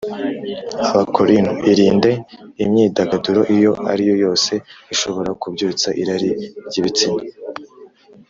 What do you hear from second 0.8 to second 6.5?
Abakorinto Irinde imyidagaduro iyo ari yo yose ishobora kubyutsa irari